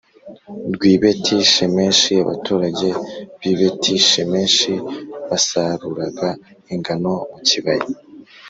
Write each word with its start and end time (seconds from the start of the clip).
Rw 0.73 0.81
i 0.93 0.95
beti 1.01 1.37
shemeshi 1.53 2.13
abaturage 2.23 2.89
b 3.39 3.41
i 3.51 3.53
beti 3.59 3.95
shemeshi 4.09 4.73
basaruraga 5.29 6.29
ingano 6.73 7.13
mu 7.31 7.39
kibaya 7.47 7.87